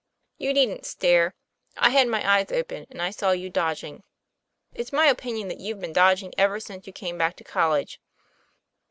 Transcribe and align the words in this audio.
You 0.39 0.51
needn't 0.51 0.87
stare; 0.87 1.35
I 1.77 1.91
had 1.91 2.07
my 2.07 2.27
eyes 2.27 2.51
open, 2.51 2.87
and 2.89 2.99
I 2.99 3.11
saw 3.11 3.33
you 3.33 3.51
dodging. 3.51 4.01
It's 4.73 4.91
my 4.91 5.05
opinion 5.05 5.47
that 5.49 5.59
you've 5.59 5.79
been 5.79 5.93
dodg 5.93 6.23
ing 6.23 6.33
ever 6.39 6.59
since 6.59 6.87
you 6.87 6.91
came 6.91 7.19
back 7.19 7.35
to 7.35 7.43
college." 7.43 7.99